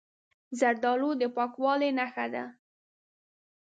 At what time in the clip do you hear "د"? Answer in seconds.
1.21-1.23